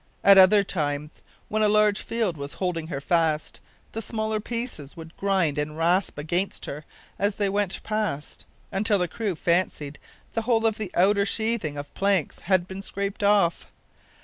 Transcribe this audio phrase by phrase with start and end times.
[0.23, 3.59] At other times, when a large field was holding her fast,
[3.91, 6.85] the smaller pieces would grind and rasp against her
[7.19, 9.99] as they went past, until the crew fancied
[10.33, 13.67] the whole of the outer sheathing of planks had been scraped off.